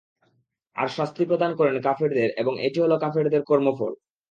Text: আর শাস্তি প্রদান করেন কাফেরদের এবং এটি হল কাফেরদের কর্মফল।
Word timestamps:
আর 0.75 0.87
শাস্তি 0.89 1.23
প্রদান 1.29 1.51
করেন 1.59 1.75
কাফেরদের 1.85 2.29
এবং 2.41 2.53
এটি 2.67 2.77
হল 2.83 2.93
কাফেরদের 3.03 3.41
কর্মফল। 3.43 3.91